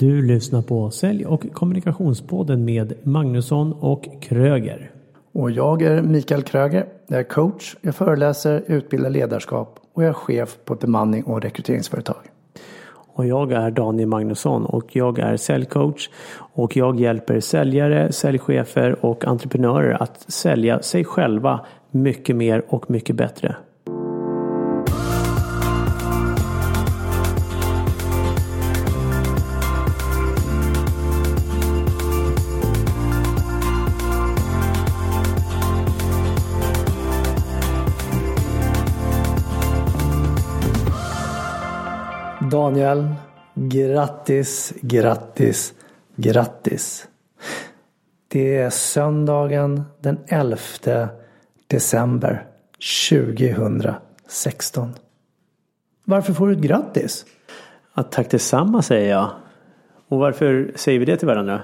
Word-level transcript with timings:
Du 0.00 0.22
lyssnar 0.22 0.62
på 0.62 0.90
Sälj 0.90 1.26
och 1.26 1.52
kommunikationspodden 1.52 2.64
med 2.64 2.94
Magnusson 3.02 3.72
och 3.72 4.08
Kröger. 4.20 4.90
Och 5.32 5.50
jag 5.50 5.82
är 5.82 6.02
Mikael 6.02 6.42
Kröger. 6.42 6.86
Jag 7.06 7.18
är 7.18 7.24
coach, 7.24 7.76
jag 7.80 7.94
föreläser, 7.94 8.64
utbildar 8.66 9.10
ledarskap 9.10 9.80
och 9.94 10.02
jag 10.02 10.08
är 10.08 10.12
chef 10.12 10.58
på 10.64 10.74
ett 10.74 10.80
bemanning 10.80 11.24
och 11.24 11.42
rekryteringsföretag. 11.42 12.16
Och 12.92 13.26
jag 13.26 13.52
är 13.52 13.70
Daniel 13.70 14.08
Magnusson 14.08 14.66
och 14.66 14.96
jag 14.96 15.18
är 15.18 15.36
säljcoach 15.36 16.08
och 16.54 16.76
jag 16.76 17.00
hjälper 17.00 17.40
säljare, 17.40 18.12
säljchefer 18.12 19.04
och 19.04 19.24
entreprenörer 19.24 20.02
att 20.02 20.30
sälja 20.32 20.82
sig 20.82 21.04
själva 21.04 21.60
mycket 21.90 22.36
mer 22.36 22.62
och 22.68 22.90
mycket 22.90 23.16
bättre. 23.16 23.56
Daniel, 42.60 43.08
grattis, 43.54 44.74
grattis, 44.80 45.74
grattis. 46.16 47.08
Det 48.28 48.56
är 48.56 48.70
söndagen 48.70 49.82
den 50.00 50.18
11 50.26 50.56
december 51.66 52.46
2016. 53.10 54.94
Varför 56.04 56.32
får 56.32 56.46
du 56.46 56.52
ett 56.52 56.58
grattis? 56.58 57.26
Ja, 57.94 58.02
tack 58.02 58.30
detsamma 58.30 58.82
säger 58.82 59.10
jag. 59.10 59.30
Och 60.08 60.18
varför 60.18 60.72
säger 60.74 60.98
vi 60.98 61.04
det 61.04 61.16
till 61.16 61.28
varandra? 61.28 61.62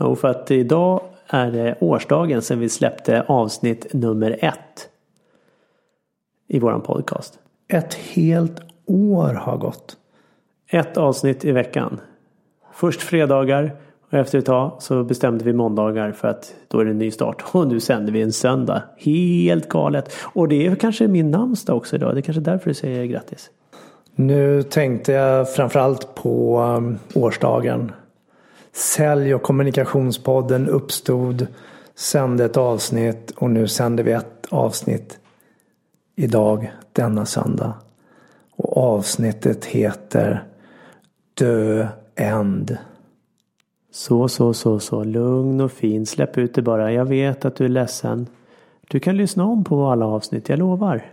Jo, 0.00 0.16
för 0.16 0.28
att 0.28 0.50
idag 0.50 1.00
är 1.26 1.50
det 1.50 1.76
årsdagen 1.80 2.42
sedan 2.42 2.60
vi 2.60 2.68
släppte 2.68 3.22
avsnitt 3.22 3.92
nummer 3.92 4.38
ett 4.40 4.88
i 6.48 6.58
våran 6.58 6.82
podcast. 6.82 7.38
Ett 7.68 7.94
helt 7.94 8.60
år 8.86 9.34
har 9.34 9.56
gått. 9.56 9.96
Ett 10.68 10.96
avsnitt 10.96 11.44
i 11.44 11.52
veckan. 11.52 12.00
Först 12.72 13.02
fredagar 13.02 13.76
och 14.10 14.18
efter 14.18 14.38
ett 14.38 14.46
tag 14.46 14.76
så 14.78 15.04
bestämde 15.04 15.44
vi 15.44 15.52
måndagar 15.52 16.12
för 16.12 16.28
att 16.28 16.54
då 16.68 16.80
är 16.80 16.84
det 16.84 16.90
en 16.90 16.98
ny 16.98 17.10
start. 17.10 17.44
Och 17.52 17.66
nu 17.66 17.80
sänder 17.80 18.12
vi 18.12 18.22
en 18.22 18.32
söndag. 18.32 18.82
Helt 18.96 19.68
galet. 19.68 20.12
Och 20.22 20.48
det 20.48 20.66
är 20.66 20.74
kanske 20.74 21.08
min 21.08 21.30
namnsdag 21.30 21.76
också 21.76 21.96
idag. 21.96 22.14
Det 22.14 22.20
är 22.20 22.22
kanske 22.22 22.40
därför 22.40 22.70
du 22.70 22.74
säger 22.74 23.04
grattis. 23.04 23.50
Nu 24.14 24.62
tänkte 24.62 25.12
jag 25.12 25.54
framförallt 25.54 26.14
på 26.14 26.60
um, 26.60 26.98
årsdagen. 27.14 27.92
Sälj 28.72 29.34
och 29.34 29.42
kommunikationspodden 29.42 30.68
uppstod, 30.68 31.46
sände 31.94 32.44
ett 32.44 32.56
avsnitt 32.56 33.30
och 33.30 33.50
nu 33.50 33.68
sänder 33.68 34.04
vi 34.04 34.12
ett 34.12 34.46
avsnitt 34.50 35.18
idag, 36.16 36.72
denna 36.92 37.26
söndag. 37.26 37.74
Och 38.56 38.76
avsnittet 38.76 39.64
heter 39.64 40.44
Dö-änd. 41.34 42.78
Så, 43.92 44.28
så, 44.28 44.54
så, 44.54 44.80
så. 44.80 45.04
Lugn 45.04 45.60
och 45.60 45.72
fin. 45.72 46.06
Släpp 46.06 46.38
ut 46.38 46.54
det 46.54 46.62
bara. 46.62 46.92
Jag 46.92 47.04
vet 47.04 47.44
att 47.44 47.56
du 47.56 47.64
är 47.64 47.68
ledsen. 47.68 48.26
Du 48.88 49.00
kan 49.00 49.16
lyssna 49.16 49.44
om 49.44 49.64
på 49.64 49.86
alla 49.86 50.06
avsnitt, 50.06 50.48
jag 50.48 50.58
lovar. 50.58 51.04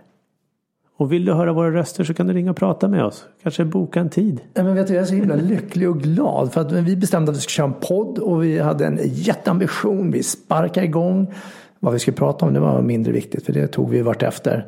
Och 0.98 1.12
vill 1.12 1.26
du 1.26 1.34
höra 1.34 1.54
våra 1.54 1.72
röster 1.72 2.04
så 2.04 2.14
kan 2.14 2.28
du 2.28 2.34
ringa 2.34 2.52
och 2.52 2.58
prata 2.58 2.88
med 2.88 3.06
oss. 3.06 3.26
Kanske 3.44 3.66
boka 3.66 4.00
en 4.00 4.10
tid. 4.10 4.42
Nej 4.54 4.66
men 4.66 4.76
vet 4.76 4.88
du, 4.88 4.94
jag 4.94 5.02
är 5.02 5.06
så 5.06 5.14
himla 5.14 5.36
lycklig 5.36 5.90
och 5.90 6.02
glad 6.02 6.54
för 6.54 6.62
att 6.62 6.72
vi 6.72 6.96
bestämde 6.96 7.32
att 7.32 7.38
vi 7.38 7.42
skulle 7.42 7.54
köra 7.54 7.68
en 7.68 7.74
podd 7.74 8.18
och 8.18 8.44
vi 8.44 8.60
hade 8.60 8.86
en 8.86 9.00
jätteambition. 9.04 10.12
Vi 10.12 10.24
sparkade 10.24 10.86
igång. 10.86 11.34
Vad 11.80 11.94
vi 11.94 12.00
skulle 12.00 12.18
prata 12.18 12.46
om 12.46 12.54
det 12.54 12.60
var 12.60 12.82
mindre 12.82 13.14
viktigt 13.14 13.46
för 13.46 13.54
det 13.54 13.68
tog 13.68 13.90
vi 13.90 14.02
vart 14.02 14.24
efter. 14.24 14.68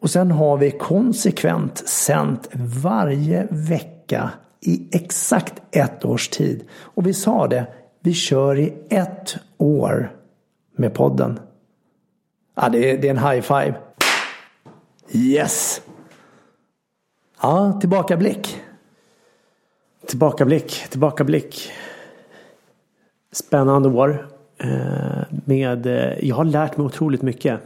Och 0.00 0.10
sen 0.10 0.30
har 0.30 0.56
vi 0.56 0.70
konsekvent 0.70 1.78
sänt 1.78 2.48
varje 2.82 3.46
vecka 3.50 4.30
i 4.60 4.88
exakt 4.92 5.62
ett 5.70 6.04
års 6.04 6.28
tid. 6.28 6.64
Och 6.72 7.06
vi 7.06 7.14
sa 7.14 7.46
det, 7.46 7.66
vi 8.00 8.14
kör 8.14 8.58
i 8.58 8.74
ett 8.88 9.36
år 9.58 10.16
med 10.76 10.94
podden. 10.94 11.40
Ja, 12.54 12.68
det 12.68 12.90
är, 12.90 12.98
det 12.98 13.08
är 13.08 13.10
en 13.10 13.18
high 13.18 13.40
five. 13.40 13.74
Yes! 15.12 15.82
Ja, 17.42 17.78
tillbakablick. 17.80 18.60
Tillbakablick, 20.06 20.88
tillbakablick. 20.90 21.72
Spännande 23.32 23.88
år. 23.88 24.28
Eh, 24.58 25.22
med, 25.44 25.86
eh, 25.86 26.28
jag 26.28 26.36
har 26.36 26.44
lärt 26.44 26.76
mig 26.76 26.86
otroligt 26.86 27.22
mycket. 27.22 27.60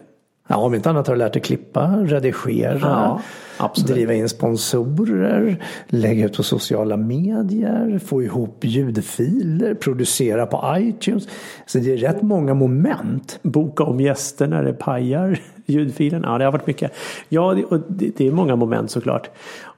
Ja, 0.49 0.57
om 0.57 0.75
inte 0.75 0.91
annat 0.91 1.07
har 1.07 1.15
du 1.15 1.19
lärt 1.19 1.33
dig 1.33 1.43
klippa, 1.43 1.97
redigera, 1.97 3.21
Ja, 3.59 3.73
driva 3.87 4.15
in 4.15 4.29
sponsorer, 4.29 5.65
lägga 5.89 6.25
ut 6.25 6.37
på 6.37 6.43
sociala 6.43 6.97
medier, 6.97 7.99
få 7.99 8.23
ihop 8.23 8.65
ljudfiler, 8.65 9.75
producera 9.75 10.47
på 10.47 10.75
iTunes. 10.79 11.29
Så 11.67 11.79
det 11.79 11.93
är 11.93 11.97
rätt 11.97 12.23
många 12.23 12.55
moment. 12.55 13.39
Boka 13.43 13.85
om 13.85 14.01
gäster 14.01 14.47
när 14.47 14.63
det 14.63 14.73
pajar 14.73 15.41
ljudfilen. 15.67 16.23
Ja, 16.25 16.39
det 16.39 16.45
har 16.45 16.53
varit 16.53 16.67
mycket. 16.67 16.93
Ja, 17.29 17.55
det, 17.55 17.65
och 17.65 17.81
det, 17.89 18.21
är 18.21 18.33
många 18.33 18.57
moment 18.57 18.91
såklart. 18.91 19.31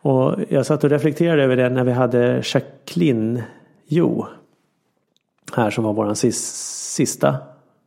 Och 0.03 0.34
jag 0.49 0.66
satt 0.66 0.84
och 0.84 0.91
reflekterade 0.91 1.43
över 1.43 1.56
det 1.56 1.69
när 1.69 1.84
vi 1.84 1.93
hade 1.93 2.43
Jacqueline 2.44 3.43
Jo 3.87 4.26
här 5.53 5.71
som 5.71 5.84
var 5.84 5.93
vår 5.93 6.15
sista 6.15 7.37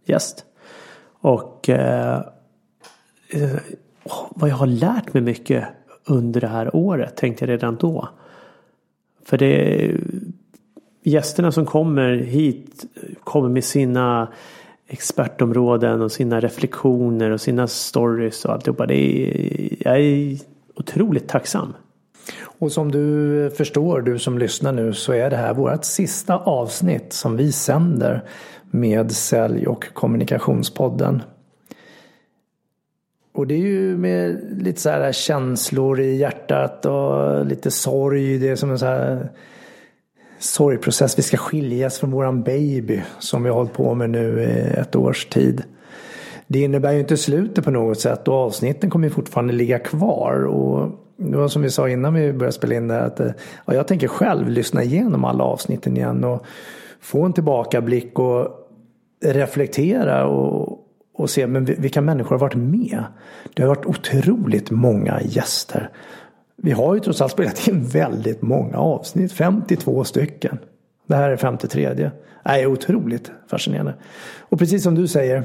gäst. 0.06 0.46
Och 1.22 1.70
eh, 1.70 2.22
Eh, 3.30 3.60
vad 4.30 4.50
jag 4.50 4.56
har 4.56 4.68
lärt 4.68 5.14
mig 5.14 5.24
mycket 5.24 5.66
under 6.06 6.42
det 6.42 6.48
här 6.48 6.76
året 6.76 7.16
tänkte 7.16 7.46
jag 7.46 7.50
redan 7.50 7.76
då. 7.76 8.10
För 9.26 9.38
det 9.38 9.92
gästerna 11.04 11.52
som 11.52 11.66
kommer 11.66 12.16
hit 12.16 12.86
kommer 13.24 13.50
med 13.50 13.64
sina 13.64 14.34
expertområden 14.88 16.02
och 16.02 16.12
sina 16.12 16.40
reflektioner 16.40 17.32
och 17.32 17.42
sina 17.42 17.68
stories 17.68 18.46
och 18.46 18.54
alltihopa. 18.54 18.86
Det 18.86 18.96
är, 18.96 19.88
jag 19.88 20.00
är 20.00 20.38
otroligt 20.76 21.28
tacksam. 21.28 21.74
Och 22.42 22.72
som 22.72 22.92
du 22.92 23.52
förstår, 23.58 24.02
du 24.02 24.20
som 24.20 24.38
lyssnar 24.38 24.72
nu, 24.72 24.94
så 24.94 25.14
är 25.14 25.30
det 25.30 25.36
här 25.36 25.54
vårt 25.54 25.84
sista 25.84 26.38
avsnitt 26.38 27.14
som 27.14 27.38
vi 27.38 27.52
sänder 27.52 28.24
med 28.72 29.12
Sälj 29.12 29.68
och 29.68 29.94
kommunikationspodden. 29.94 31.22
Och 33.40 33.48
det 33.48 33.54
är 33.54 33.58
ju 33.60 33.98
med 33.98 34.40
lite 34.62 34.82
så 34.82 34.90
här 34.90 35.12
känslor 35.12 36.00
i 36.00 36.16
hjärtat 36.16 36.86
och 36.86 37.46
lite 37.46 37.72
sorg. 37.72 38.38
Det 38.38 38.50
är 38.50 38.56
som 38.56 38.72
en 38.72 38.80
så 38.80 38.86
här 38.86 39.30
sorgprocess. 40.40 41.18
Vi 41.18 41.24
ska 41.24 41.38
skiljas 41.38 42.00
från 42.00 42.12
våran 42.12 42.44
baby 42.44 43.02
som 43.20 43.44
vi 43.44 43.50
har 43.50 43.56
hållit 43.56 43.74
på 43.74 43.94
med 43.94 44.10
nu 44.10 44.42
i 44.42 44.80
ett 44.80 44.96
års 44.96 45.26
tid. 45.26 45.64
Det 46.48 46.60
innebär 46.60 46.92
ju 46.92 47.00
inte 47.00 47.18
slutet 47.18 47.66
på 47.66 47.72
något 47.72 48.00
sätt 48.00 48.28
och 48.28 48.34
avsnitten 48.34 48.90
kommer 48.90 49.08
ju 49.08 49.14
fortfarande 49.14 49.54
ligga 49.54 49.80
kvar. 49.80 50.46
Och 50.46 50.92
det 51.18 51.38
var 51.38 51.48
som 51.48 51.62
vi 51.62 51.70
sa 51.70 51.90
innan 51.90 52.14
vi 52.14 52.34
började 52.34 52.54
spela 52.54 52.76
in 52.76 52.88
det 52.88 52.94
här, 52.94 53.02
att 53.02 53.20
eh, 53.20 53.32
ja, 53.66 53.74
jag 53.74 53.88
tänker 53.88 54.08
själv 54.08 54.50
lyssna 54.50 54.84
igenom 54.84 55.26
alla 55.26 55.44
avsnitten 55.44 55.98
igen 55.98 56.24
och 56.24 56.46
få 57.02 57.26
en 57.26 57.34
tillbakablick 57.34 58.20
och 58.20 58.48
reflektera 59.26 60.28
och, 60.28 60.86
och 61.20 61.30
se 61.30 61.48
men 61.48 61.66
vilka 61.66 62.02
människor 62.02 62.30
har 62.30 62.40
varit 62.40 62.56
med. 62.56 63.04
Det 63.54 63.62
har 63.62 63.70
varit 63.70 63.86
otroligt 63.86 64.72
många 64.72 65.22
gäster. 65.22 65.90
Vi 66.56 66.72
har 66.72 66.94
ju 66.94 67.00
trots 67.00 67.22
allt 67.22 67.32
spelat 67.32 67.68
in 67.68 67.84
väldigt 67.88 68.42
många 68.42 68.78
avsnitt, 68.78 69.32
52 69.32 70.04
stycken. 70.04 70.58
Det 71.08 71.16
här 71.16 71.30
är 71.30 71.38
53. 71.38 71.94
Det 71.94 72.12
är 72.44 72.66
otroligt 72.66 73.32
fascinerande. 73.48 73.94
Och 74.40 74.60
precis 74.60 74.84
som 74.84 74.96
du 74.96 75.08
säger, 75.08 75.44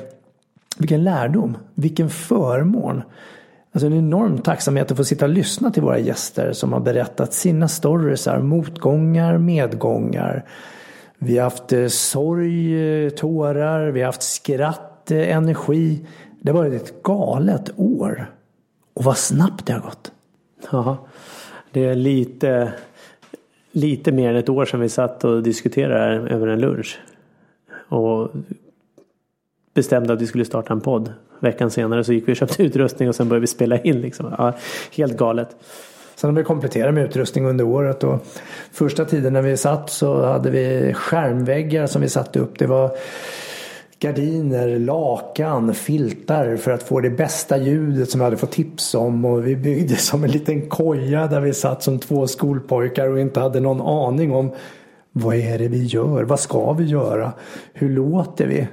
vilken 0.79 1.05
lärdom, 1.05 1.57
vilken 1.75 2.11
förmån. 2.11 3.03
Alltså 3.73 3.87
en 3.87 3.93
enorm 3.93 4.39
tacksamhet 4.39 4.91
att 4.91 4.97
få 4.97 5.05
sitta 5.05 5.25
och 5.25 5.31
lyssna 5.31 5.71
till 5.71 5.83
våra 5.83 5.99
gäster 5.99 6.53
som 6.53 6.73
har 6.73 6.81
berättat 6.81 7.35
sina 7.35 7.69
stories, 7.69 8.29
motgångar, 8.41 9.39
medgångar. 9.39 10.45
Vi 11.19 11.37
har 11.37 11.45
haft 11.45 11.73
eh, 11.73 11.87
sorg, 11.87 13.05
eh, 13.05 13.11
tårar, 13.11 13.89
vi 13.89 14.01
har 14.01 14.07
haft 14.07 14.23
skratt, 14.23 14.94
eh, 15.11 15.37
energi. 15.37 16.07
Det 16.41 16.53
har 16.53 16.59
varit 16.59 16.83
ett 16.83 17.03
galet 17.03 17.71
år. 17.77 18.31
Och 18.95 19.05
vad 19.05 19.17
snabbt 19.17 19.67
det 19.67 19.73
har 19.73 19.81
gått. 19.81 20.13
Ja, 20.73 21.07
det 21.73 21.85
är 21.85 21.95
lite, 21.95 22.73
lite 23.73 24.13
mer 24.13 24.31
än 24.31 24.37
ett 24.37 24.49
år 24.49 24.65
sedan 24.65 24.81
vi 24.81 24.89
satt 24.89 25.25
och 25.25 25.43
diskuterade 25.43 26.31
över 26.31 26.47
en 26.47 26.61
lunch. 26.61 26.99
Och 27.89 28.31
bestämde 29.75 30.13
att 30.13 30.23
vi 30.23 30.27
skulle 30.27 30.45
starta 30.45 30.73
en 30.73 30.81
podd. 30.81 31.13
Veckan 31.41 31.71
senare 31.71 32.05
så 32.05 32.13
gick 32.13 32.29
vi 32.29 32.33
och 32.33 32.37
köpte 32.37 32.63
utrustning 32.63 33.09
och 33.09 33.15
sen 33.15 33.29
började 33.29 33.41
vi 33.41 33.47
spela 33.47 33.79
in. 33.79 34.01
Liksom. 34.01 34.35
Ja, 34.39 34.53
helt 34.97 35.17
galet. 35.17 35.57
Sen 36.15 36.31
har 36.31 36.37
vi 36.37 36.45
kompletterat 36.45 36.95
med 36.95 37.05
utrustning 37.05 37.47
under 37.47 37.65
året 37.65 38.05
och 38.05 38.27
första 38.73 39.05
tiden 39.05 39.33
när 39.33 39.43
vi 39.43 39.57
satt 39.57 39.91
så 39.91 40.27
hade 40.27 40.51
vi 40.51 40.95
skärmväggar 40.95 41.87
som 41.87 42.03
vi 42.03 42.09
satte 42.09 42.39
upp. 42.39 42.59
Det 42.59 42.67
var 42.67 42.91
gardiner, 44.05 44.79
lakan, 44.79 45.75
filtar 45.75 46.57
för 46.57 46.71
att 46.71 46.83
få 46.83 47.01
det 47.01 47.11
bästa 47.11 47.57
ljudet 47.59 48.11
som 48.11 48.21
vi 48.21 48.25
hade 48.25 48.37
fått 48.37 48.53
tips 48.53 48.95
om. 48.95 49.25
Och 49.25 49.47
vi 49.47 49.57
byggde 49.57 49.97
som 49.97 50.25
en 50.25 50.31
liten 50.31 50.69
koja 50.69 51.27
där 51.27 51.41
vi 51.41 51.53
satt 51.53 51.83
som 51.83 51.99
två 51.99 52.27
skolpojkar 52.27 53.09
och 53.09 53.21
inte 53.21 53.41
hade 53.41 53.61
någon 53.61 53.81
aning 53.81 54.33
om 54.33 54.51
vad 55.13 55.37
är 55.37 55.59
det 55.59 55.69
vi 55.69 55.85
gör? 55.85 56.23
Vad 56.23 56.41
ska 56.41 56.73
vi 56.73 56.85
göra? 56.85 57.33
Hur 57.73 57.91
låter 57.91 58.47
vi? 58.47 58.69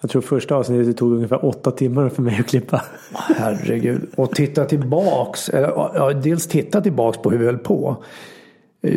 Jag 0.00 0.10
tror 0.10 0.22
första 0.22 0.54
avsnittet 0.54 0.96
tog 0.96 1.12
ungefär 1.12 1.44
åtta 1.44 1.70
timmar 1.70 2.08
för 2.08 2.22
mig 2.22 2.36
att 2.40 2.46
klippa. 2.46 2.82
Herregud. 3.36 4.00
Och 4.16 4.30
titta 4.30 4.64
tillbaks. 4.64 5.50
Ja, 5.52 6.12
dels 6.22 6.46
titta 6.46 6.80
tillbaks 6.80 7.18
på 7.18 7.30
hur 7.30 7.38
vi 7.38 7.46
höll 7.46 7.58
på. 7.58 7.96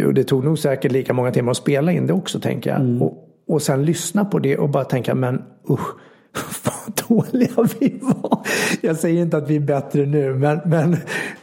Och 0.06 0.14
det 0.14 0.24
tog 0.24 0.44
nog 0.44 0.60
säkert 0.60 0.92
lika 0.92 1.14
många 1.14 1.32
timmar 1.32 1.52
att 1.52 1.58
spela 1.58 1.92
in 1.92 2.08
det 2.08 2.14
också 2.14 2.40
tänker 2.40 2.70
jag. 2.70 2.80
Mm. 2.80 3.02
Och, 3.02 3.25
och 3.48 3.62
sen 3.62 3.86
lyssna 3.86 4.26
på 4.26 4.40
det 4.40 4.58
och 4.58 4.70
bara 4.70 4.84
tänka 4.84 5.16
men 5.16 5.44
usch. 5.70 5.96
Vad 6.64 6.96
dåliga 7.08 7.68
vi 7.80 8.00
var. 8.02 8.48
Jag 8.82 8.98
säger 8.98 9.22
inte 9.22 9.38
att 9.38 9.50
vi 9.50 9.56
är 9.56 9.60
bättre 9.60 10.06
nu 10.06 10.34
men, 10.34 10.60
men 10.66 10.98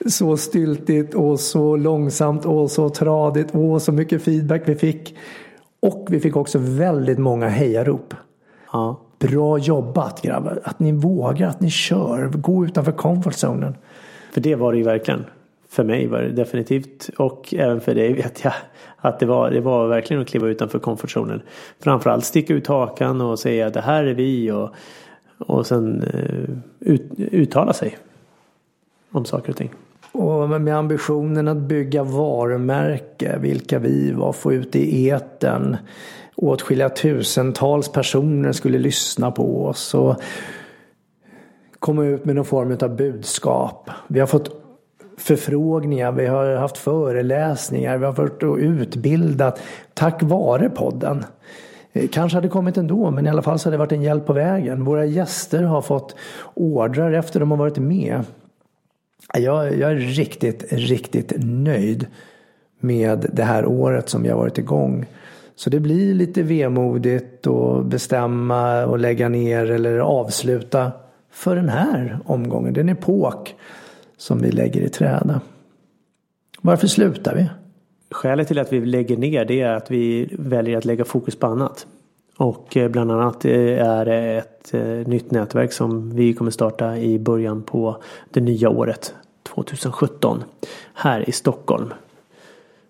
så 0.06 0.36
styltigt 0.36 1.14
och 1.14 1.40
så 1.40 1.76
långsamt 1.76 2.44
och 2.44 2.70
så 2.70 2.88
tradigt 2.88 3.54
och 3.54 3.82
så 3.82 3.92
mycket 3.92 4.22
feedback 4.22 4.62
vi 4.66 4.74
fick. 4.74 5.16
Och 5.80 6.06
vi 6.10 6.20
fick 6.20 6.36
också 6.36 6.58
väldigt 6.58 7.18
många 7.18 7.48
hejarop. 7.48 8.14
Ja. 8.72 9.00
Bra 9.18 9.58
jobbat 9.58 10.22
grabbar. 10.22 10.60
Att 10.64 10.78
ni 10.80 10.92
vågar, 10.92 11.48
att 11.48 11.60
ni 11.60 11.70
kör. 11.70 12.28
Gå 12.28 12.64
utanför 12.64 12.92
comfort 12.92 13.34
zonen. 13.34 13.76
För 14.32 14.40
det 14.40 14.54
var 14.54 14.72
det 14.72 14.78
ju 14.78 14.84
verkligen. 14.84 15.24
För 15.72 15.84
mig 15.84 16.06
var 16.06 16.22
det 16.22 16.28
definitivt. 16.28 17.10
Och 17.18 17.54
även 17.58 17.80
för 17.80 17.94
dig 17.94 18.12
vet 18.12 18.44
jag. 18.44 18.52
Att 18.96 19.20
det 19.20 19.26
var, 19.26 19.50
det 19.50 19.60
var 19.60 19.86
verkligen 19.86 20.22
att 20.22 20.28
kliva 20.28 20.48
utanför 20.48 20.78
komfortzonen. 20.78 21.42
Framförallt 21.80 22.24
sticka 22.24 22.54
ut 22.54 22.66
hakan 22.66 23.20
och 23.20 23.38
säga 23.38 23.70
det 23.70 23.80
här 23.80 24.04
är 24.04 24.14
vi. 24.14 24.50
Och, 24.50 24.70
och 25.38 25.66
sen 25.66 26.02
eh, 26.02 26.90
ut, 26.92 27.02
uttala 27.16 27.72
sig. 27.72 27.98
Om 29.10 29.24
saker 29.24 29.50
och 29.50 29.56
ting. 29.56 29.72
Och 30.12 30.60
med 30.60 30.76
ambitionen 30.76 31.48
att 31.48 31.56
bygga 31.56 32.02
varumärke, 32.02 33.38
vilka 33.40 33.78
vi 33.78 34.12
var, 34.12 34.32
få 34.32 34.52
ut 34.52 34.76
i 34.76 35.08
eten 35.08 35.76
åtskilliga 36.36 36.88
tusentals 36.88 37.88
personer 37.88 38.52
skulle 38.52 38.78
lyssna 38.78 39.30
på 39.30 39.66
oss 39.66 39.94
och 39.94 40.16
komma 41.78 42.04
ut 42.04 42.24
med 42.24 42.34
någon 42.34 42.44
form 42.44 42.76
av 42.82 42.96
budskap. 42.96 43.90
Vi 44.08 44.20
har 44.20 44.26
fått 44.26 44.61
förfrågningar, 45.22 46.12
vi 46.12 46.26
har 46.26 46.54
haft 46.54 46.78
föreläsningar, 46.78 47.98
vi 47.98 48.04
har 48.04 48.12
varit 48.12 48.42
och 48.42 48.56
utbildat 48.56 49.60
tack 49.94 50.22
vare 50.22 50.70
podden. 50.70 51.24
Eh, 51.92 52.08
kanske 52.08 52.36
hade 52.36 52.48
kommit 52.48 52.76
ändå, 52.76 53.10
men 53.10 53.26
i 53.26 53.30
alla 53.30 53.42
fall 53.42 53.58
så 53.58 53.66
har 53.66 53.70
det 53.72 53.78
varit 53.78 53.92
en 53.92 54.02
hjälp 54.02 54.26
på 54.26 54.32
vägen. 54.32 54.84
Våra 54.84 55.04
gäster 55.04 55.62
har 55.62 55.82
fått 55.82 56.16
ordrar 56.54 57.12
efter 57.12 57.40
de 57.40 57.50
har 57.50 57.58
varit 57.58 57.78
med. 57.78 58.24
Jag, 59.34 59.78
jag 59.78 59.90
är 59.90 59.96
riktigt, 59.96 60.72
riktigt 60.72 61.32
nöjd 61.36 62.06
med 62.80 63.26
det 63.32 63.44
här 63.44 63.66
året 63.66 64.08
som 64.08 64.22
vi 64.22 64.28
har 64.28 64.38
varit 64.38 64.58
igång. 64.58 65.06
Så 65.56 65.70
det 65.70 65.80
blir 65.80 66.14
lite 66.14 66.42
vemodigt 66.42 67.46
att 67.46 67.86
bestämma 67.86 68.86
och 68.86 68.98
lägga 68.98 69.28
ner 69.28 69.70
eller 69.70 69.98
avsluta 69.98 70.92
för 71.30 71.56
den 71.56 71.68
här 71.68 72.18
omgången. 72.24 72.74
Det 72.74 72.80
är 72.80 72.82
en 72.82 72.88
epok 72.88 73.54
som 74.22 74.38
vi 74.38 74.50
lägger 74.50 74.80
i 74.80 74.88
träda. 74.88 75.40
Varför 76.60 76.86
slutar 76.86 77.34
vi? 77.34 77.50
Skälet 78.10 78.48
till 78.48 78.58
att 78.58 78.72
vi 78.72 78.86
lägger 78.86 79.16
ner 79.16 79.44
det 79.44 79.60
är 79.60 79.72
att 79.72 79.90
vi 79.90 80.28
väljer 80.38 80.78
att 80.78 80.84
lägga 80.84 81.04
fokus 81.04 81.36
på 81.36 81.46
annat. 81.46 81.86
Och 82.36 82.76
eh, 82.76 82.88
bland 82.90 83.12
annat 83.12 83.44
eh, 83.44 83.86
är 83.86 84.04
det 84.04 84.16
ett 84.16 84.74
eh, 84.74 84.82
nytt 84.82 85.30
nätverk 85.30 85.72
som 85.72 86.16
vi 86.16 86.34
kommer 86.34 86.50
starta 86.50 86.96
i 86.96 87.18
början 87.18 87.62
på 87.62 88.02
det 88.30 88.40
nya 88.40 88.70
året 88.70 89.14
2017 89.42 90.44
här 90.94 91.28
i 91.28 91.32
Stockholm. 91.32 91.92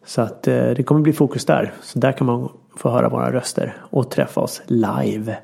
Så 0.05 0.23
att 0.23 0.43
det 0.43 0.87
kommer 0.87 1.01
bli 1.01 1.13
fokus 1.13 1.45
där. 1.45 1.73
Så 1.83 1.99
där 1.99 2.13
kan 2.13 2.27
man 2.27 2.49
få 2.77 2.91
höra 2.91 3.09
våra 3.09 3.33
röster 3.33 3.77
och 3.81 4.11
träffa 4.11 4.41
oss 4.41 4.63
live. 4.67 5.37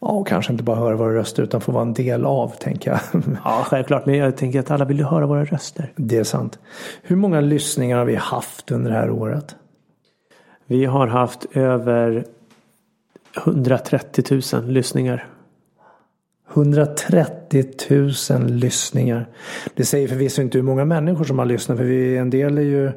Ja, 0.00 0.08
och 0.08 0.26
kanske 0.26 0.52
inte 0.52 0.64
bara 0.64 0.76
höra 0.76 0.96
våra 0.96 1.14
röster 1.14 1.42
utan 1.42 1.60
få 1.60 1.72
vara 1.72 1.82
en 1.82 1.92
del 1.92 2.24
av, 2.24 2.48
tänker 2.48 2.90
jag. 2.90 3.22
Ja, 3.44 3.64
självklart. 3.66 4.06
Men 4.06 4.14
jag 4.14 4.36
tänker 4.36 4.60
att 4.60 4.70
alla 4.70 4.84
vill 4.84 5.04
höra 5.04 5.26
våra 5.26 5.44
röster. 5.44 5.92
Det 5.96 6.16
är 6.16 6.24
sant. 6.24 6.58
Hur 7.02 7.16
många 7.16 7.40
lyssningar 7.40 7.98
har 7.98 8.04
vi 8.04 8.14
haft 8.14 8.70
under 8.70 8.90
det 8.90 8.96
här 8.96 9.10
året? 9.10 9.56
Vi 10.66 10.84
har 10.84 11.06
haft 11.06 11.46
över 11.52 12.24
130 13.36 14.42
000 14.52 14.64
lyssningar. 14.64 15.26
130 16.52 17.64
000 18.30 18.46
lyssningar. 18.46 19.28
Det 19.74 19.84
säger 19.84 20.08
förvisso 20.08 20.42
inte 20.42 20.58
hur 20.58 20.62
många 20.62 20.84
människor 20.84 21.24
som 21.24 21.38
har 21.38 21.46
lyssnat 21.46 21.78
för 21.78 21.84
vi, 21.84 22.16
en 22.16 22.30
del 22.30 22.58
är 22.58 22.62
ju 22.62 22.92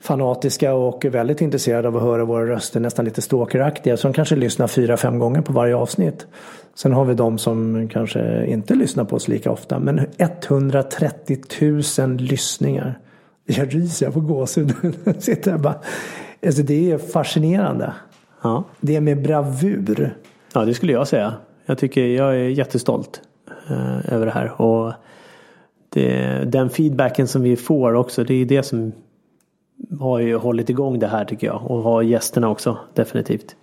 fanatiska 0.00 0.74
och 0.74 1.04
väldigt 1.04 1.40
intresserade 1.40 1.88
av 1.88 1.96
att 1.96 2.02
höra 2.02 2.24
våra 2.24 2.46
röster, 2.46 2.80
nästan 2.80 3.04
lite 3.04 3.22
stalkeraktiga, 3.22 3.96
som 3.96 4.12
kanske 4.12 4.36
lyssnar 4.36 4.66
fyra, 4.66 4.96
fem 4.96 5.18
gånger 5.18 5.40
på 5.40 5.52
varje 5.52 5.76
avsnitt. 5.76 6.26
Sen 6.74 6.92
har 6.92 7.04
vi 7.04 7.14
de 7.14 7.38
som 7.38 7.88
kanske 7.88 8.46
inte 8.46 8.74
lyssnar 8.74 9.04
på 9.04 9.16
oss 9.16 9.28
lika 9.28 9.50
ofta, 9.50 9.78
men 9.78 10.06
130 10.18 11.38
000 11.98 12.16
lyssningar. 12.16 12.98
Jag 13.46 13.74
ryser, 13.74 14.06
jag 14.06 14.14
får 14.14 14.20
gåshud. 14.20 14.74
Sitter 15.18 15.50
här 15.50 15.58
bara. 15.58 15.80
Alltså 16.46 16.62
det 16.62 16.90
är 16.90 16.98
fascinerande. 16.98 17.92
Ja. 18.42 18.64
Det 18.80 18.96
är 18.96 19.00
med 19.00 19.22
bravur. 19.22 20.16
Ja, 20.54 20.64
det 20.64 20.74
skulle 20.74 20.92
jag 20.92 21.08
säga. 21.08 21.34
Jag 21.66 21.78
tycker 21.78 22.06
jag 22.06 22.34
är 22.34 22.48
jättestolt 22.48 23.20
eh, 23.68 24.14
över 24.14 24.26
det 24.26 24.32
här. 24.32 24.62
Och 24.62 24.92
det, 25.88 26.44
den 26.46 26.70
feedbacken 26.70 27.28
som 27.28 27.42
vi 27.42 27.56
får 27.56 27.94
också, 27.94 28.24
det 28.24 28.34
är 28.34 28.44
det 28.44 28.62
som 28.62 28.92
har 30.00 30.18
ju 30.18 30.36
hållit 30.36 30.70
igång 30.70 30.98
det 30.98 31.06
här 31.06 31.24
tycker 31.24 31.46
jag. 31.46 31.70
Och 31.70 31.82
har 31.82 32.02
gästerna 32.02 32.48
också 32.48 32.78
definitivt. 32.94 33.56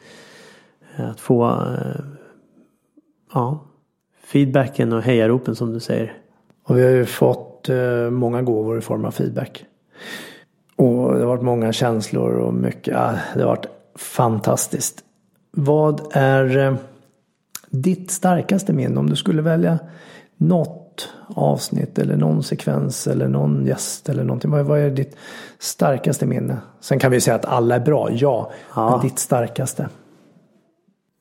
Att 0.96 1.20
få 1.20 1.46
eh, 1.46 2.06
ja, 3.34 3.60
feedbacken 4.24 4.94
och 4.94 5.02
hejaropen 5.02 5.56
som 5.56 5.74
du 5.74 5.80
säger. 5.80 6.18
Och 6.64 6.78
vi 6.78 6.84
har 6.84 6.92
ju 6.92 7.06
fått 7.06 7.70
eh, 7.70 8.10
många 8.10 8.42
gåvor 8.42 8.78
i 8.78 8.82
form 8.82 9.06
av 9.06 9.12
feedback. 9.12 9.66
Och 10.76 11.14
det 11.14 11.20
har 11.20 11.26
varit 11.26 11.44
många 11.44 11.74
känslor 11.74 12.32
och 12.32 12.54
mycket. 12.54 12.94
Ja, 12.94 13.14
det 13.34 13.42
har 13.42 13.48
varit 13.48 13.68
fantastiskt. 13.96 15.04
Vad 15.52 16.02
är 16.12 16.58
eh, 16.58 16.76
ditt 17.70 18.12
starkaste 18.12 18.74
minne 18.74 19.00
om 19.00 19.10
du 19.10 19.16
skulle 19.16 19.42
välja 19.42 19.80
något 20.38 20.87
avsnitt 21.28 22.00
eller 22.00 22.18
någon 22.18 22.44
sekvens 22.44 23.08
eller 23.08 23.28
någon 23.28 23.66
gäst 23.66 24.10
eller 24.10 24.24
någonting. 24.24 24.52
Vad, 24.52 24.80
är 24.80 24.90
ditt 24.90 25.16
starkaste 25.60 26.26
minne? 26.26 26.58
Sen 26.80 27.00
kan 27.00 27.12
vi 27.12 27.22
säga 27.22 27.36
att 27.36 27.46
alla 27.46 27.76
är 27.76 27.80
bra, 27.80 28.12
ja. 28.12 28.52
ja. 28.76 28.92
Men 28.92 29.08
ditt 29.08 29.20
starkaste? 29.20 29.90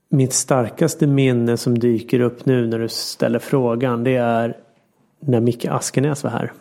Mitt 0.08 0.32
starkaste 0.32 1.06
minne 1.06 1.56
som 1.56 1.78
dyker 1.78 2.20
upp 2.20 2.46
nu 2.46 2.66
när 2.66 2.78
du 2.78 2.88
ställer 2.88 3.38
frågan 3.38 4.04
det 4.04 4.16
är 4.16 4.56
när 5.20 5.40
Micke 5.40 5.64
Askenäs 5.64 6.24
var 6.24 6.30
här. 6.30 6.52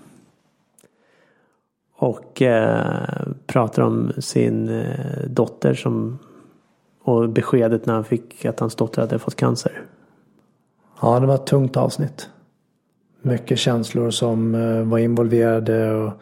Och 1.97 2.41
eh, 2.41 3.27
pratar 3.45 3.83
om 3.83 4.11
sin 4.17 4.69
eh, 4.69 5.27
dotter 5.27 5.73
som 5.73 6.19
och 7.05 7.29
beskedet 7.29 7.85
när 7.85 7.93
han 7.93 8.03
fick 8.03 8.45
att 8.45 8.59
hans 8.59 8.75
dotter 8.75 9.01
hade 9.01 9.19
fått 9.19 9.35
cancer. 9.35 9.81
Ja, 11.01 11.19
det 11.19 11.27
var 11.27 11.35
ett 11.35 11.45
tungt 11.45 11.77
avsnitt 11.77 12.29
mycket 13.25 13.59
känslor 13.59 14.09
som 14.09 14.55
eh, 14.55 14.83
var 14.83 14.97
involverade. 14.97 15.91
Och 15.91 16.13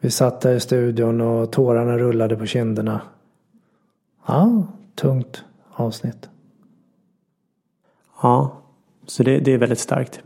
vi 0.00 0.10
satt 0.10 0.40
där 0.40 0.54
i 0.54 0.60
studion 0.60 1.20
och 1.20 1.52
tårarna 1.52 1.98
rullade 1.98 2.36
på 2.36 2.46
kinderna. 2.46 3.00
Ja, 4.26 4.66
tungt 4.94 5.44
avsnitt. 5.72 6.28
Ja, 8.22 8.62
så 9.06 9.22
det, 9.22 9.38
det 9.38 9.52
är 9.52 9.58
väldigt 9.58 9.78
starkt. 9.78 10.20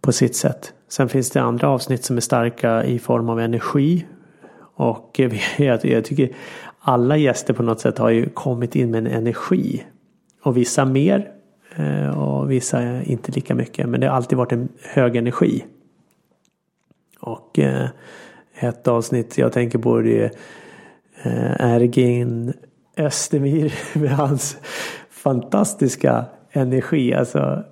På 0.00 0.12
sitt 0.12 0.36
sätt. 0.36 0.72
Sen 0.88 1.08
finns 1.08 1.30
det 1.30 1.42
andra 1.42 1.68
avsnitt 1.68 2.04
som 2.04 2.16
är 2.16 2.20
starka 2.20 2.84
i 2.84 2.98
form 2.98 3.28
av 3.28 3.40
energi. 3.40 4.06
Och 4.74 5.20
jag, 5.56 5.84
jag 5.84 6.04
tycker 6.04 6.36
alla 6.78 7.16
gäster 7.16 7.54
på 7.54 7.62
något 7.62 7.80
sätt 7.80 7.98
har 7.98 8.10
ju 8.10 8.28
kommit 8.28 8.76
in 8.76 8.90
med 8.90 8.98
en 8.98 9.12
energi. 9.12 9.84
Och 10.42 10.56
vissa 10.56 10.84
mer 10.84 11.32
Eh, 11.76 12.18
och 12.18 12.50
vissa 12.50 13.02
inte 13.02 13.32
lika 13.32 13.54
mycket. 13.54 13.88
Men 13.88 14.00
det 14.00 14.06
har 14.06 14.16
alltid 14.16 14.38
varit 14.38 14.52
en 14.52 14.68
hög 14.82 15.16
energi. 15.16 15.64
Och 17.20 17.58
eh, 17.58 17.88
ett 18.54 18.88
avsnitt 18.88 19.38
jag 19.38 19.52
tänker 19.52 19.78
på 19.78 20.00
det 20.00 20.22
är 20.22 20.30
eh, 21.22 21.74
Ergin 21.74 22.52
Östemir 22.96 23.74
med 23.98 24.10
hans 24.10 24.56
fantastiska 25.10 26.24
energi. 26.50 27.14
Alltså, 27.14 27.64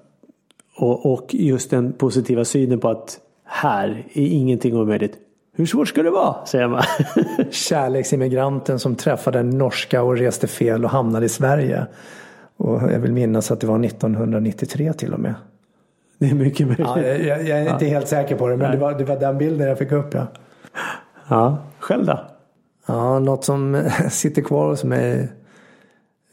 och, 0.77 1.13
och 1.13 1.35
just 1.35 1.71
den 1.71 1.93
positiva 1.93 2.45
synen 2.45 2.81
på 2.81 2.89
att 2.89 3.21
här 3.45 4.07
är 4.13 4.27
ingenting 4.27 4.77
omöjligt. 4.77 5.19
Hur 5.53 5.67
svårt 5.67 5.89
ska 5.89 6.03
det 6.03 6.11
vara? 6.11 6.47
Säger 6.47 6.69
man. 6.69 6.83
Kärleksimmigranten 7.51 8.79
som 8.79 8.97
träffade 8.97 9.39
en 9.39 9.51
norska 9.51 10.03
och 10.03 10.19
reste 10.19 10.47
fel 10.47 10.85
och 10.85 10.91
hamnade 10.91 11.27
i 11.27 11.29
Sverige. 11.29 11.87
Och 12.61 12.93
jag 12.93 12.99
vill 12.99 13.13
minnas 13.13 13.51
att 13.51 13.61
det 13.61 13.67
var 13.67 13.85
1993 13.85 14.93
till 14.93 15.15
och 15.15 15.21
med. 15.21 15.35
Det 16.19 16.31
är 16.31 16.35
mycket 16.35 16.67
möjligt. 16.67 16.87
Ja, 16.97 17.01
jag, 17.01 17.43
jag, 17.43 17.59
är 17.59 17.73
inte 17.73 17.85
Ja. 17.85 17.91
helt 17.91 18.09
säker 18.09 18.37
på 18.37 18.49
det 18.49 18.57
men 18.57 18.71
det 18.71 18.77
var, 18.77 18.95
det 18.95 19.05
var 19.05 19.17
den 19.17 19.39
bilden 19.39 19.69
jag 19.69 19.79
fick 19.79 19.93
upp 19.93 20.15
ja. 20.15 20.27
Ja, 21.29 21.59
själv 21.79 22.07
då? 22.07 22.21
Ja, 22.87 23.19
något 23.19 23.45
som 23.45 23.83
sitter 24.11 24.43
kvar 24.43 24.67
hos 24.69 24.85
mig 24.85 25.29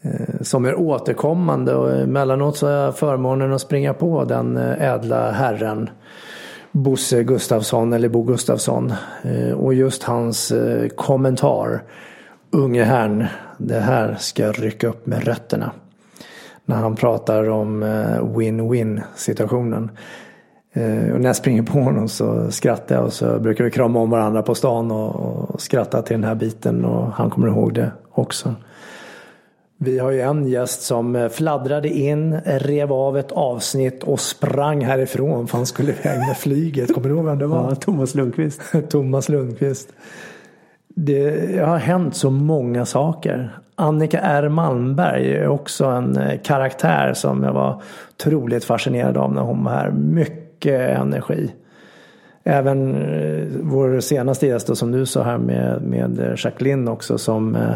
eh, 0.01 0.41
som 0.41 0.65
är 0.65 0.75
återkommande 0.79 1.75
och 1.75 1.91
emellanåt 1.91 2.57
så 2.57 2.67
har 2.67 2.73
jag 2.73 2.97
förmånen 2.97 3.53
att 3.53 3.61
springa 3.61 3.93
på 3.93 4.23
den 4.23 4.57
eh, 4.57 4.81
ädla 4.93 5.31
herren 5.31 5.89
Bosse 6.71 7.23
Gustafsson 7.23 7.93
eller 7.93 8.09
Bo 8.09 8.23
Gustafsson 8.23 8.93
Eh, 9.23 9.51
och 9.51 9.73
just 9.73 10.03
hans 10.03 10.53
kommentar 10.95 11.83
Unge 12.51 12.83
herrn, 12.83 13.25
det 13.57 13.79
här 13.79 14.15
ska 14.19 14.51
rycka 14.51 14.87
upp 14.87 15.05
med 15.05 15.23
rötterna. 15.23 15.71
När 16.69 16.75
han 16.75 16.95
pratar 16.95 17.49
om 17.49 17.83
eh, 17.83 18.23
win-win 18.37 19.01
situationen. 19.15 19.91
Eh, 20.73 21.13
Och 21.13 21.21
när 21.21 21.29
jag 21.29 21.35
springer 21.35 21.63
på 21.63 21.79
honom 21.79 22.07
så 22.09 22.51
skrattar 22.51 22.95
jag 22.95 23.05
och 23.05 23.13
så 23.13 23.39
brukar 23.39 23.63
vi 23.63 23.71
krama 23.71 23.99
om 23.99 24.09
varandra 24.09 24.41
på 24.41 24.55
stan 24.55 24.91
och, 24.91 25.61
skratta 25.61 26.01
till 26.01 26.13
den 26.13 26.23
här 26.23 26.35
biten 26.35 26.85
och 26.85 27.11
han 27.11 27.29
kommer 27.29 27.47
ihåg 27.47 27.73
det 27.73 27.91
också. 28.11 28.55
Vi 29.79 29.99
har 29.99 30.11
ju 30.11 30.21
en 30.21 30.47
gäst 30.47 30.81
som 30.81 31.15
eh, 31.15 31.29
fladdrade 31.29 31.89
in, 31.89 32.39
rev 32.45 32.93
av 32.93 33.17
ett 33.17 33.31
avsnitt 33.31 34.03
och 34.03 34.19
sprang 34.19 34.85
härifrån 34.85 35.47
för 35.47 35.57
han 35.57 35.65
skulle 35.65 35.91
iväg 35.91 36.19
med 36.19 36.37
flyget. 36.37 36.93
Kommer 36.93 37.09
du 37.09 37.15
ihåg 37.15 37.25
vem 37.25 37.39
det 37.39 37.47
var? 37.47 37.69
Ja, 37.69 37.75
Thomas 37.75 38.15
Lundqvist. 38.15 38.61
Thomas 38.89 39.29
Lundqvist. 39.29 39.89
Det 40.99 41.59
har 41.59 41.77
hänt 41.77 42.15
så 42.15 42.29
många 42.29 42.85
saker. 42.85 43.57
Annika 43.75 44.19
R 44.19 44.49
Malmberg 44.49 45.33
är 45.33 45.47
också 45.47 45.85
en 45.85 46.17
eh, 46.17 46.39
karaktär 46.43 47.13
som 47.13 47.43
jag 47.43 47.53
var 47.53 47.81
otroligt 48.13 48.63
fascinerad 48.63 49.17
av 49.17 49.33
när 49.33 49.41
hon 49.41 49.63
var 49.63 49.71
här. 49.71 49.91
Mycket 49.91 50.97
energi. 50.97 51.51
Även 52.43 52.95
eh, 52.95 53.47
vår 53.61 53.99
senaste 53.99 54.47
gäst 54.47 54.67
då, 54.67 54.75
som 54.75 54.91
du 54.91 55.05
sa 55.05 55.23
här 55.23 55.37
med, 55.37 55.81
med 55.81 56.35
Jacqueline 56.37 56.87
också 56.87 57.17
som 57.17 57.55
eh, 57.55 57.73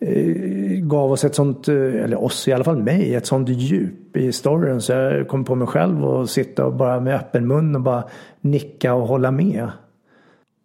eh 0.00 0.80
gav 0.80 1.12
oss 1.12 1.24
ett 1.24 1.34
sånt, 1.34 1.68
eller 1.68 2.24
oss 2.24 2.48
i 2.48 2.52
alla 2.52 2.64
fall 2.64 2.82
mig, 2.82 3.14
ett 3.14 3.26
sånt 3.26 3.48
djup 3.48 4.16
i 4.16 4.32
storyn 4.32 4.80
så 4.80 4.92
jag 4.92 5.28
kom 5.28 5.44
på 5.44 5.54
mig 5.54 5.66
själv 5.66 6.04
och 6.04 6.30
sitta 6.30 6.66
och 6.66 6.74
bara 6.74 7.00
med 7.00 7.14
öppen 7.14 7.46
mun 7.46 7.74
och 7.74 7.80
bara 7.80 8.04
nicka 8.40 8.94
och 8.94 9.08
hålla 9.08 9.30
med. 9.30 9.68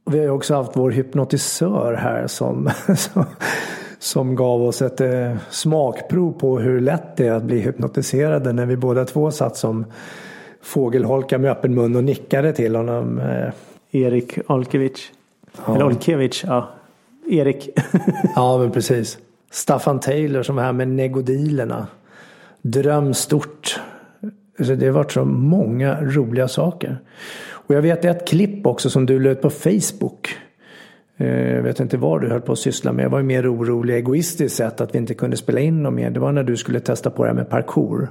Och 0.08 0.14
vi 0.14 0.18
har 0.18 0.26
ju 0.26 0.32
också 0.32 0.56
haft 0.56 0.72
vår 0.74 0.92
hypnotisör 0.92 1.94
här 1.94 2.28
som, 2.28 2.70
som, 2.96 3.26
som 4.00 4.36
gav 4.36 4.64
oss 4.64 4.82
ett 4.82 5.02
eh, 5.02 5.36
smakprov 5.50 6.32
på 6.32 6.60
hur 6.60 6.82
lätt 6.82 7.18
det 7.18 7.28
är 7.28 7.32
att 7.32 7.44
bli 7.44 7.60
hypnotiserade 7.60 8.54
när 8.54 8.66
vi 8.66 8.78
båda 8.78 9.06
två 9.06 9.32
satt 9.32 9.58
som 9.58 9.86
fågelholkar 10.62 11.38
med 11.38 11.52
öppen 11.52 11.76
mun 11.76 11.96
och 11.96 12.04
nickade 12.04 12.54
till 12.54 12.76
honom. 12.76 13.20
Eh, 13.20 13.54
Erik 13.92 14.40
Olkevich. 14.48 15.12
Eller 15.68 15.84
Olkevich, 15.86 16.44
ja. 16.48 16.70
Erik. 17.30 17.70
Ja, 18.36 18.58
men 18.58 18.72
precis. 18.72 19.18
Staffan 19.52 20.00
Taylor 20.00 20.44
som 20.44 20.56
var 20.56 20.64
här 20.64 20.74
med 20.74 20.88
negodilerna. 20.88 21.88
Dröm 22.62 23.14
stort. 23.14 23.80
Så 24.60 24.76
det 24.76 24.86
har 24.86 24.94
varit 24.94 25.12
så 25.12 25.26
många 25.26 26.02
roliga 26.02 26.48
saker. 26.48 27.00
Och 27.68 27.76
jag 27.76 27.82
vet 27.82 28.06
ett 28.06 28.28
klipp 28.28 28.66
också 28.68 28.90
som 28.90 29.06
du 29.06 29.20
löt 29.20 29.42
på 29.42 29.50
Facebook. 29.50 30.38
Eh, 31.18 31.56
jag 31.56 31.64
vet 31.64 31.80
inte 31.80 31.98
vad 31.98 32.22
du 32.22 32.30
höll 32.30 32.42
på 32.42 32.52
att 32.52 32.60
syssla 32.60 32.92
med. 32.92 33.06
Jag 33.06 33.10
var 33.10 33.20
ju 33.20 33.26
mer 33.26 33.54
orolig 33.54 33.96
egoistiskt 33.96 34.56
sett 34.56 34.82
att 34.82 34.96
vi 34.96 34.98
inte 34.98 35.14
kunde 35.14 35.38
spela 35.38 35.60
in 35.60 35.84
något 35.84 35.94
mer. 35.94 36.10
Det 36.10 36.20
var 36.20 36.32
när 36.32 36.44
du 36.44 36.58
skulle 36.58 36.80
testa 36.80 37.10
på 37.10 37.24
det 37.24 37.30
här 37.30 37.36
med 37.36 37.50
parkour. 37.50 38.10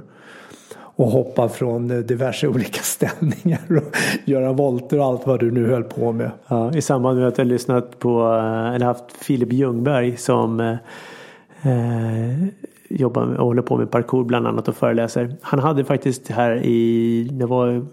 Och 0.75 1.07
hoppa 1.07 1.49
från 1.49 1.91
eh, 1.91 1.97
diverse 1.97 2.47
olika 2.53 2.81
ställningar 2.81 3.61
och 3.69 3.97
göra 4.25 4.53
volter 4.53 4.99
och 4.99 5.05
allt 5.05 5.27
vad 5.27 5.39
du 5.39 5.51
nu 5.51 5.67
höll 5.69 5.83
på 5.83 6.11
med. 6.11 6.31
Ja, 6.47 6.73
I 6.73 6.81
samband 6.81 7.19
med 7.19 7.27
att 7.27 7.37
jag 7.37 7.47
lyssnat 7.47 7.99
på, 7.99 8.21
eh, 8.21 8.75
eller 8.75 8.85
haft 8.85 9.11
Filip 9.11 9.53
Ljungberg 9.53 10.17
som 10.17 10.59
eh, 10.59 12.47
jobbar 12.89 13.35
och 13.35 13.45
håller 13.45 13.61
på 13.61 13.77
med 13.77 13.91
parkour 13.91 14.23
bland 14.23 14.47
annat 14.47 14.67
och 14.67 14.75
föreläser. 14.75 15.35
Han 15.41 15.59
hade 15.59 15.83
faktiskt 15.83 16.27
här 16.27 16.65
i, 16.65 17.29
det 17.31 17.45
var 17.45 17.85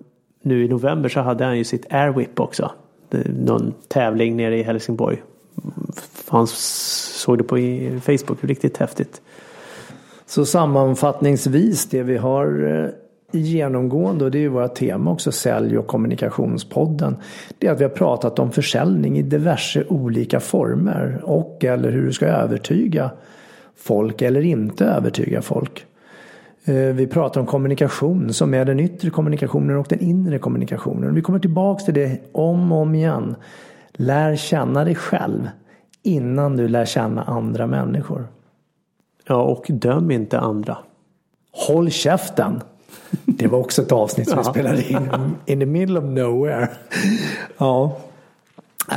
nu 0.44 0.64
i 0.64 0.68
november 0.68 1.08
så 1.08 1.20
hade 1.20 1.44
han 1.44 1.58
ju 1.58 1.64
sitt 1.64 1.92
airwhip 1.92 2.40
också. 2.40 2.70
Någon 3.24 3.74
tävling 3.88 4.36
nere 4.36 4.58
i 4.58 4.62
Helsingborg. 4.62 5.22
Han 6.28 6.46
såg 6.46 7.38
det 7.38 7.44
på 7.44 7.56
Facebook, 8.00 8.44
riktigt 8.44 8.76
häftigt. 8.76 9.22
Så 10.26 10.46
sammanfattningsvis 10.46 11.86
det 11.86 12.02
vi 12.02 12.16
har 12.16 12.66
eh, 12.66 12.90
genomgående 13.40 14.24
och 14.24 14.30
det 14.30 14.38
är 14.38 14.40
ju 14.40 14.48
våra 14.48 14.68
tema 14.68 15.10
också, 15.10 15.32
sälj 15.32 15.78
och 15.78 15.86
kommunikationspodden. 15.86 17.16
Det 17.58 17.66
är 17.66 17.72
att 17.72 17.80
vi 17.80 17.84
har 17.84 17.90
pratat 17.90 18.38
om 18.38 18.52
försäljning 18.52 19.18
i 19.18 19.22
diverse 19.22 19.84
olika 19.88 20.40
former 20.40 21.20
och 21.22 21.64
eller 21.64 21.90
hur 21.90 22.06
du 22.06 22.12
ska 22.12 22.26
övertyga 22.26 23.10
folk 23.76 24.22
eller 24.22 24.40
inte 24.40 24.84
övertyga 24.84 25.42
folk. 25.42 25.86
Eh, 26.64 26.74
Vi 26.74 27.06
pratar 27.06 27.40
om 27.40 27.46
kommunikation 27.46 28.32
som 28.32 28.54
är 28.54 28.64
den 28.64 28.80
yttre 28.80 29.10
kommunikationen 29.10 29.76
och 29.76 29.86
den 29.88 30.00
inre 30.00 30.38
kommunikationen. 30.38 31.14
Vi 31.14 31.22
kommer 31.22 31.38
tillbaks 31.38 31.84
till 31.84 31.94
det 31.94 32.20
om 32.32 32.72
och 32.72 32.78
om 32.78 32.94
igen. 32.94 33.36
Lär 33.92 34.36
känna 34.36 34.84
dig 34.84 34.94
själv 34.94 35.48
innan 36.02 36.56
du 36.56 36.68
lär 36.68 36.84
känna 36.84 37.22
andra 37.22 37.66
människor. 37.66 38.26
Ja, 39.26 39.42
och 39.42 39.64
döm 39.68 40.10
inte 40.10 40.38
andra. 40.40 40.76
Håll 41.52 41.90
käften. 41.90 42.60
Det 43.24 43.46
var 43.46 43.58
också 43.58 43.82
ett 43.82 43.92
avsnitt 43.92 44.28
som 44.28 44.38
vi 44.38 44.44
spelade 44.44 44.90
in. 44.92 45.10
In 45.46 45.60
the 45.60 45.66
middle 45.66 45.98
of 45.98 46.04
nowhere. 46.04 46.68
Ja. 47.58 47.96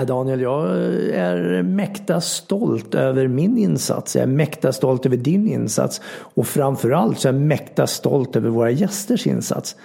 Daniel, 0.07 0.41
jag 0.41 0.69
är 1.13 1.63
mäkta 1.63 2.21
stolt 2.21 2.95
över 2.95 3.27
min 3.27 3.57
insats. 3.57 4.15
Jag 4.15 4.23
är 4.23 4.27
mäkta 4.27 4.73
stolt 4.73 5.05
över 5.05 5.17
din 5.17 5.47
insats. 5.47 6.01
Och 6.17 6.47
framförallt 6.47 7.19
så 7.19 7.27
är 7.27 7.33
jag 7.33 7.41
mäkta 7.41 7.87
stolt 7.87 8.35
över 8.35 8.49
våra 8.49 8.71
gästers 8.71 9.27
insats. 9.27 9.75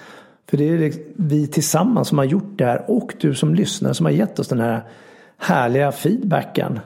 För 0.50 0.56
det 0.56 0.68
är 0.68 0.78
liksom 0.78 1.02
vi 1.16 1.46
tillsammans 1.46 2.08
som 2.08 2.18
har 2.18 2.24
gjort 2.24 2.58
det 2.58 2.64
här 2.64 2.90
och 2.90 3.14
du 3.20 3.34
som 3.34 3.54
lyssnar 3.54 3.92
som 3.92 4.06
har 4.06 4.12
gett 4.12 4.38
oss 4.38 4.48
den 4.48 4.60
här 4.60 4.82
härliga 5.38 5.92
feedbacken. 5.92 6.80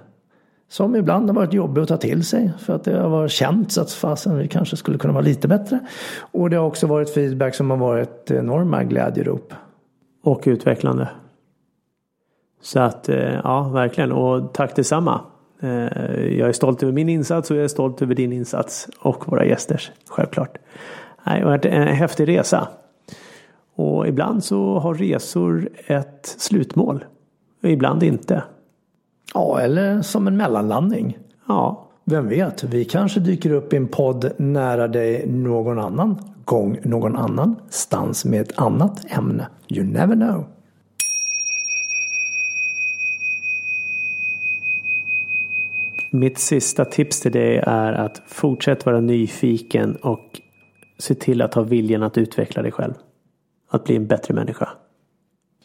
Som 0.69 0.97
ibland 0.97 1.29
har 1.29 1.35
varit 1.35 1.53
jobbig 1.53 1.83
att 1.83 1.89
ta 1.89 1.97
till 1.97 2.25
sig 2.25 2.53
för 2.59 2.75
att 2.75 2.85
det 2.85 2.99
har 3.01 3.09
varit 3.09 3.31
känt 3.31 3.73
så 3.73 3.81
att 3.81 3.93
fasen 3.93 4.39
vi 4.39 4.49
kanske 4.49 4.77
skulle 4.77 4.99
kunna 4.99 5.13
vara 5.13 5.25
lite 5.25 5.49
bättre. 5.49 5.79
Och 6.19 6.51
det 6.51 6.57
har 6.57 6.67
också 6.67 6.87
varit 6.87 7.15
feedback 7.15 7.55
som 7.55 7.71
har 7.71 7.77
varit 7.77 8.31
enorma 8.31 8.85
glädjerop. 8.85 9.55
Och 10.23 10.43
utvecklande. 10.47 11.09
Så 12.67 12.81
att, 12.81 13.09
eh, 13.09 13.35
ja 13.45 13.63
verkligen. 13.69 14.13
Och 14.13 14.55
tack 14.55 14.77
detsamma. 14.77 15.21
Eh, 15.61 15.69
Jag 16.39 16.49
är 16.49 16.53
stolt 16.53 16.83
över 16.83 16.93
min 16.93 17.09
insats 17.09 17.51
och 17.51 17.57
jag 17.57 17.65
är 17.65 17.69
stolt 17.69 18.03
över 18.03 18.15
din 18.15 18.33
insats. 18.33 18.89
Och 19.01 19.29
våra 19.29 19.45
gästers, 19.45 19.93
självklart. 20.09 20.59
Det 21.25 21.31
har 21.31 21.41
varit 21.41 21.65
en 21.65 21.89
häftig 21.89 22.29
resa. 22.29 22.69
Och 23.75 24.09
ibland 24.09 24.45
så 24.45 24.79
har 24.79 24.95
resor 24.95 25.69
ett 25.87 26.35
slutmål. 26.39 27.05
Ibland 27.63 28.03
inte. 28.03 28.43
Ja, 29.35 29.61
eller 29.61 30.03
som 30.03 30.27
en 30.27 30.37
mellanlandning. 30.37 31.19
Ja, 31.49 31.83
Vem 32.09 32.29
vet, 32.29 32.65
vi 32.65 32.85
kanske 32.85 33.21
dyker 33.21 33.51
upp 33.51 33.73
i 33.73 33.77
en 33.77 33.89
podd 33.89 34.33
nära 34.37 34.89
dig 34.89 35.27
någon 35.27 35.79
annan 35.79 36.19
gång, 36.45 36.79
någon 36.83 37.17
annan 37.17 37.57
stans 37.69 38.25
med 38.25 38.41
ett 38.41 38.59
annat 38.59 39.05
ämne. 39.09 39.49
You 39.69 39.85
never 39.87 40.15
know. 40.15 40.45
Mitt 46.17 46.39
sista 46.39 46.85
tips 46.85 47.21
till 47.21 47.33
dig 47.33 47.57
är 47.57 47.93
att 47.93 48.23
fortsätt 48.27 48.87
vara 48.87 49.01
nyfiken 49.01 49.97
och 49.97 50.41
se 50.99 51.15
till 51.15 51.43
att 51.43 51.55
ha 51.55 51.63
viljan 51.63 52.03
att 52.03 52.19
utveckla 52.19 52.63
dig 52.63 52.73
själv. 52.73 52.95
Att 53.71 53.85
bli 53.85 53.97
en 53.97 54.07
bättre 54.07 54.35
människa. 54.35 54.69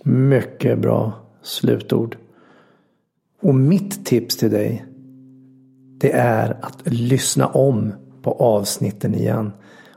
Mycket 0.04 0.80
bra 0.80 1.14
slutord. 1.42 2.18
Och 3.42 3.56
mitt 3.56 4.06
tips 4.06 4.38
till 4.38 4.52
dig 4.52 4.86
det 5.98 6.12
är 6.12 6.58
att 6.62 6.82
lyssna 6.86 7.48
om 7.48 7.94
på 8.22 8.32
avsnitten 8.32 9.16
igen. 9.16 9.52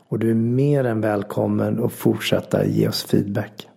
Och 0.08 0.18
du 0.18 0.30
är 0.30 0.34
mer 0.34 0.84
än 0.84 1.00
välkommen 1.00 1.84
att 1.84 1.92
fortsätta 1.92 2.66
ge 2.66 2.88
oss 2.88 3.04
feedback. 3.04 3.68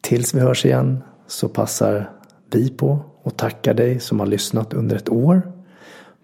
Tills 0.00 0.34
vi 0.34 0.40
hörs 0.40 0.64
igen 0.64 1.02
så 1.26 1.48
passar 1.48 2.10
vi 2.50 2.70
på 2.70 3.11
och 3.22 3.36
tackar 3.36 3.74
dig 3.74 4.00
som 4.00 4.20
har 4.20 4.26
lyssnat 4.26 4.72
under 4.72 4.96
ett 4.96 5.08
år. 5.08 5.52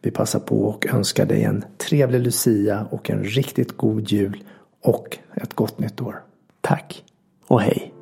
Vi 0.02 0.11
passar 0.11 0.40
på 0.40 0.64
och 0.64 0.87
önskar 0.87 1.26
dig 1.26 1.43
en 1.43 1.64
trevlig 1.76 2.21
Lucia 2.21 2.87
och 2.90 3.11
en 3.11 3.25
riktigt 3.25 3.76
god 3.76 4.12
jul 4.12 4.45
och 4.83 5.19
ett 5.35 5.55
gott 5.55 5.78
nytt 5.78 6.00
år. 6.00 6.23
Tack 6.61 7.05
och 7.47 7.61
hej. 7.61 7.98